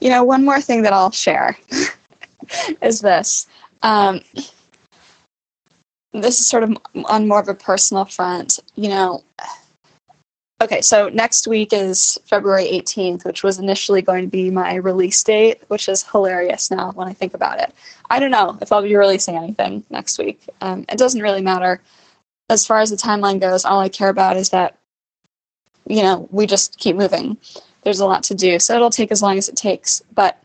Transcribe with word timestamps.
you 0.00 0.10
know, 0.10 0.24
one 0.24 0.44
more 0.44 0.60
thing 0.60 0.82
that 0.82 0.92
I'll 0.92 1.10
share 1.10 1.56
is 2.82 3.00
this. 3.00 3.46
Um, 3.82 4.20
this 6.12 6.40
is 6.40 6.48
sort 6.48 6.62
of 6.62 6.76
on 7.06 7.28
more 7.28 7.40
of 7.40 7.48
a 7.48 7.54
personal 7.54 8.04
front. 8.04 8.60
You 8.76 8.88
know, 8.88 9.24
okay, 10.62 10.80
so 10.80 11.08
next 11.08 11.46
week 11.46 11.72
is 11.72 12.18
February 12.24 12.64
18th, 12.64 13.24
which 13.24 13.42
was 13.42 13.58
initially 13.58 14.02
going 14.02 14.24
to 14.24 14.30
be 14.30 14.50
my 14.50 14.76
release 14.76 15.22
date, 15.22 15.62
which 15.68 15.88
is 15.88 16.04
hilarious 16.04 16.70
now 16.70 16.92
when 16.92 17.08
I 17.08 17.12
think 17.12 17.34
about 17.34 17.60
it. 17.60 17.72
I 18.10 18.18
don't 18.20 18.30
know 18.30 18.56
if 18.60 18.72
I'll 18.72 18.82
be 18.82 18.96
releasing 18.96 19.36
anything 19.36 19.84
next 19.90 20.18
week. 20.18 20.40
Um, 20.60 20.84
it 20.88 20.98
doesn't 20.98 21.22
really 21.22 21.42
matter. 21.42 21.80
As 22.48 22.66
far 22.66 22.80
as 22.80 22.90
the 22.90 22.96
timeline 22.96 23.40
goes, 23.40 23.64
all 23.64 23.80
I 23.80 23.88
care 23.88 24.10
about 24.10 24.36
is 24.36 24.50
that, 24.50 24.78
you 25.86 26.02
know, 26.02 26.28
we 26.30 26.46
just 26.46 26.78
keep 26.78 26.96
moving. 26.96 27.36
There's 27.84 28.00
a 28.00 28.06
lot 28.06 28.22
to 28.24 28.34
do. 28.34 28.58
So 28.58 28.74
it'll 28.74 28.90
take 28.90 29.12
as 29.12 29.22
long 29.22 29.38
as 29.38 29.48
it 29.48 29.56
takes. 29.56 30.02
But 30.14 30.42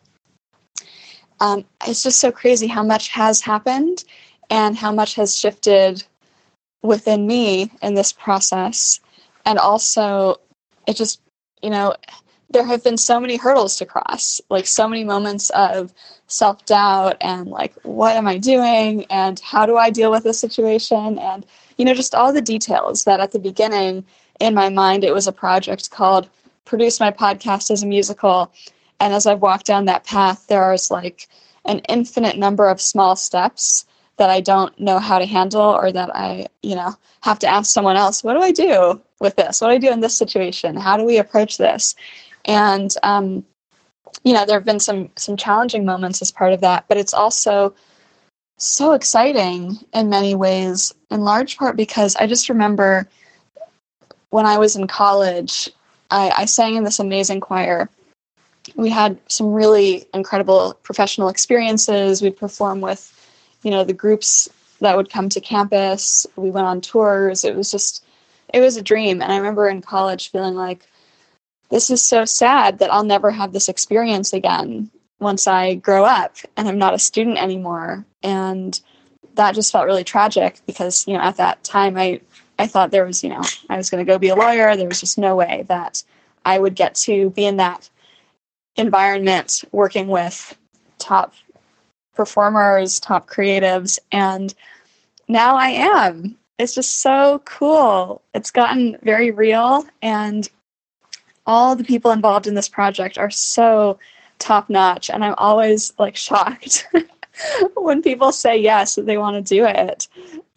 um, 1.40 1.66
it's 1.88 2.04
just 2.04 2.20
so 2.20 2.32
crazy 2.32 2.68
how 2.68 2.84
much 2.84 3.10
has 3.10 3.42
happened 3.42 4.04
and 4.50 4.76
how 4.76 4.92
much 4.92 5.16
has 5.16 5.38
shifted 5.38 6.04
within 6.82 7.26
me 7.28 7.72
in 7.82 7.94
this 7.94 8.12
process. 8.12 9.00
And 9.46 9.58
also, 9.58 10.40
it 10.88 10.96
just, 10.96 11.22
you 11.62 11.70
know, 11.70 11.96
there 12.52 12.66
have 12.66 12.84
been 12.84 12.98
so 12.98 13.20
many 13.20 13.38
hurdles 13.38 13.78
to 13.78 13.86
cross, 13.86 14.42
like 14.50 14.66
so 14.66 14.88
many 14.88 15.04
moments 15.04 15.50
of 15.52 15.94
self 16.28 16.66
doubt 16.66 17.16
and 17.22 17.48
like, 17.48 17.74
what 17.84 18.16
am 18.16 18.28
I 18.28 18.38
doing? 18.38 19.06
And 19.10 19.40
how 19.40 19.66
do 19.66 19.78
I 19.78 19.90
deal 19.90 20.12
with 20.12 20.24
this 20.24 20.40
situation? 20.40 21.20
And, 21.20 21.46
you 21.78 21.86
know, 21.86 21.94
just 21.94 22.16
all 22.16 22.34
the 22.34 22.42
details 22.42 23.04
that 23.04 23.20
at 23.20 23.32
the 23.32 23.40
beginning 23.40 24.04
in 24.40 24.54
my 24.56 24.70
mind, 24.70 25.04
it 25.04 25.14
was 25.14 25.28
a 25.28 25.32
project 25.32 25.92
called 25.92 26.28
Produce 26.70 27.00
My 27.00 27.10
Podcast 27.12 27.72
as 27.72 27.82
a 27.82 27.88
Musical. 27.88 28.54
And 29.00 29.12
as 29.12 29.26
I've 29.26 29.42
walked 29.42 29.66
down 29.66 29.86
that 29.86 30.06
path, 30.06 30.46
there's 30.48 30.92
like 30.92 31.28
an 31.66 31.80
infinite 31.90 32.38
number 32.38 32.70
of 32.70 32.80
small 32.80 33.16
steps 33.16 33.86
that 34.18 34.30
I 34.30 34.40
don't 34.40 34.78
know 34.80 35.00
how 35.00 35.18
to 35.18 35.26
handle 35.26 35.62
or 35.62 35.92
that 35.92 36.16
I, 36.16 36.46
you 36.62 36.76
know, 36.76 36.94
have 37.22 37.40
to 37.40 37.48
ask 37.48 37.72
someone 37.72 37.96
else, 37.96 38.24
what 38.24 38.36
do 38.36 38.42
I 38.42 38.52
do 38.52 39.02
with 39.20 39.36
this? 39.36 39.62
What 39.62 39.70
do 39.70 39.74
I 39.74 39.78
do 39.80 39.92
in 39.92 40.02
this 40.02 40.16
situation? 40.16 40.76
How 40.76 40.96
do 40.96 41.06
we 41.06 41.18
approach 41.18 41.58
this? 41.58 41.96
And 42.46 42.94
um, 43.02 43.44
you 44.24 44.34
know, 44.34 44.46
there 44.46 44.58
have 44.58 44.66
been 44.66 44.80
some 44.80 45.10
some 45.16 45.38
challenging 45.38 45.86
moments 45.86 46.22
as 46.22 46.32
part 46.32 46.54
of 46.54 46.62
that, 46.62 46.86
but 46.88 46.98
it's 46.98 47.14
also 47.14 47.74
so 48.58 48.92
exciting 48.92 49.80
in 49.94 50.10
many 50.10 50.36
ways, 50.36 50.94
in 51.10 51.22
large 51.22 51.58
part 51.58 51.76
because 51.76 52.16
I 52.18 52.28
just 52.28 52.50
remember 52.50 53.08
when 54.30 54.46
I 54.46 54.58
was 54.58 54.76
in 54.76 54.86
college, 54.86 55.70
I, 56.12 56.32
I 56.38 56.46
sang 56.46 56.76
in 56.76 56.84
this 56.84 57.00
amazing 57.00 57.40
choir. 57.40 57.90
We 58.76 58.90
had 58.90 59.20
some 59.28 59.54
really 59.54 60.06
incredible 60.14 60.78
professional 60.84 61.30
experiences. 61.30 62.22
We'd 62.22 62.38
perform 62.38 62.82
with 62.82 63.16
you 63.64 63.72
know 63.72 63.84
the 63.84 63.94
groups 63.94 64.50
that 64.80 64.96
would 64.96 65.10
come 65.10 65.30
to 65.30 65.42
campus 65.42 66.26
we 66.36 66.52
went 66.52 66.68
on 66.68 66.82
tours 66.82 67.44
it 67.44 67.56
was 67.56 67.72
just 67.72 68.06
it 68.54 68.60
was 68.60 68.78
a 68.78 68.82
dream 68.82 69.22
and 69.22 69.32
i 69.32 69.38
remember 69.38 69.68
in 69.68 69.82
college 69.82 70.32
feeling 70.32 70.56
like 70.56 70.88
this 71.70 71.90
is 71.90 72.04
so 72.04 72.26
sad 72.26 72.80
that 72.80 72.92
i'll 72.92 73.04
never 73.04 73.32
have 73.32 73.54
this 73.54 73.70
experience 73.70 74.34
again 74.34 74.90
once 75.20 75.48
i 75.48 75.76
grow 75.76 76.06
up 76.06 76.38
and 76.56 76.68
i'm 76.68 76.78
not 76.78 76.94
a 76.94 77.00
student 77.00 77.38
anymore 77.38 78.06
and 78.24 78.82
that 79.36 79.56
just 79.56 79.72
felt 79.72 79.86
really 79.86 80.04
tragic 80.04 80.60
because 80.66 81.08
you 81.08 81.14
know 81.14 81.22
at 81.22 81.38
that 81.38 81.64
time 81.64 81.98
i 81.98 82.20
i 82.60 82.68
thought 82.68 82.92
there 82.92 83.06
was 83.06 83.24
you 83.24 83.30
know 83.30 83.42
i 83.70 83.78
was 83.78 83.90
going 83.90 84.06
to 84.06 84.10
go 84.10 84.20
be 84.20 84.30
a 84.30 84.36
lawyer 84.36 84.76
there 84.76 84.88
was 84.88 85.00
just 85.00 85.18
no 85.18 85.36
way 85.36 85.66
that 85.68 86.04
i 86.46 86.60
would 86.60 86.76
get 86.76 86.94
to 86.94 87.32
be 87.32 87.46
in 87.46 87.58
that 87.58 87.90
environment 88.76 89.64
working 89.72 90.08
with 90.08 90.58
top 91.00 91.34
performers, 92.20 93.00
top 93.00 93.30
creatives, 93.30 93.98
and 94.12 94.54
now 95.30 95.56
I 95.56 95.70
am. 95.70 96.38
It's 96.58 96.76
just 96.76 97.02
so 97.02 97.42
cool. 97.46 98.22
It's 98.34 98.52
gotten 98.52 98.98
very 99.04 99.32
real, 99.32 99.86
and 100.02 100.50
all 101.46 101.76
the 101.76 101.84
people 101.84 102.12
involved 102.12 102.46
in 102.46 102.56
this 102.56 102.68
project 102.68 103.18
are 103.18 103.32
so 103.32 104.00
top 104.38 104.70
notch, 104.70 105.10
and 105.10 105.24
I'm 105.24 105.36
always 105.38 105.94
like 105.98 106.16
shocked 106.28 106.88
when 107.76 108.02
people 108.02 108.32
say 108.32 108.58
yes 108.58 108.96
that 108.96 109.06
they 109.06 109.18
want 109.18 109.36
to 109.46 109.56
do 109.56 109.66
it. 109.66 110.08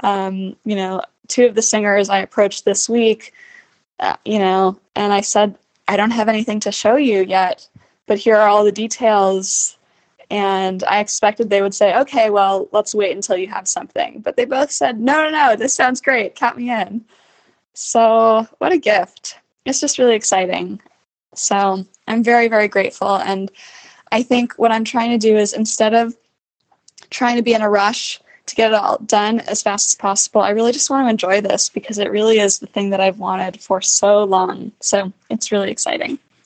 Um, 0.00 0.56
you 0.64 0.74
know, 0.74 1.00
two 1.28 1.46
of 1.46 1.54
the 1.54 1.62
singers 1.62 2.08
I 2.08 2.18
approached 2.18 2.64
this 2.64 2.88
week, 2.88 3.32
uh, 4.00 4.16
you 4.24 4.38
know, 4.38 4.78
and 4.96 5.12
I 5.12 5.20
said, 5.20 5.56
I 5.88 5.96
don't 5.96 6.10
have 6.10 6.28
anything 6.28 6.60
to 6.60 6.72
show 6.72 6.96
you 6.96 7.24
yet, 7.24 7.68
but 8.06 8.18
here 8.18 8.36
are 8.36 8.48
all 8.48 8.64
the 8.64 8.72
details 8.72 9.76
and 10.32 10.82
I 10.84 11.00
expected 11.00 11.50
they 11.50 11.60
would 11.60 11.74
say, 11.74 11.94
okay, 11.94 12.30
well, 12.30 12.66
let's 12.72 12.94
wait 12.94 13.14
until 13.14 13.36
you 13.36 13.48
have 13.48 13.68
something. 13.68 14.20
But 14.20 14.36
they 14.36 14.46
both 14.46 14.70
said, 14.70 14.98
no, 14.98 15.24
no, 15.24 15.30
no, 15.30 15.56
this 15.56 15.74
sounds 15.74 16.00
great. 16.00 16.34
Count 16.36 16.56
me 16.56 16.70
in. 16.70 17.04
So, 17.74 18.46
what 18.56 18.72
a 18.72 18.78
gift. 18.78 19.36
It's 19.66 19.78
just 19.78 19.98
really 19.98 20.14
exciting. 20.14 20.80
So, 21.34 21.84
I'm 22.08 22.24
very, 22.24 22.48
very 22.48 22.66
grateful. 22.66 23.16
And 23.16 23.50
I 24.10 24.22
think 24.22 24.54
what 24.54 24.72
I'm 24.72 24.84
trying 24.84 25.10
to 25.10 25.18
do 25.18 25.36
is 25.36 25.52
instead 25.52 25.92
of 25.92 26.16
trying 27.10 27.36
to 27.36 27.42
be 27.42 27.52
in 27.52 27.60
a 27.60 27.68
rush 27.68 28.18
to 28.52 28.56
get 28.56 28.72
it 28.72 28.74
all 28.74 28.98
done 28.98 29.40
as 29.40 29.62
fast 29.62 29.90
as 29.90 29.94
possible, 29.96 30.40
I 30.40 30.50
really 30.50 30.72
just 30.72 30.90
want 30.90 31.06
to 31.06 31.10
enjoy 31.10 31.40
this 31.40 31.68
because 31.68 31.98
it 31.98 32.10
really 32.10 32.38
is 32.38 32.58
the 32.58 32.66
thing 32.66 32.90
that 32.90 33.00
I've 33.00 33.18
wanted 33.18 33.60
for 33.60 33.80
so 33.80 34.24
long. 34.24 34.72
So, 34.80 35.12
it's 35.30 35.50
really 35.50 35.70
exciting. 35.70 36.18